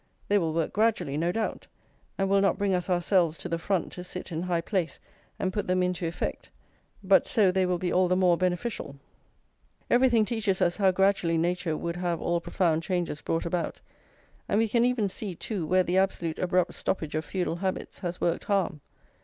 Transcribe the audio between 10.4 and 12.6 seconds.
us how gradually nature would have all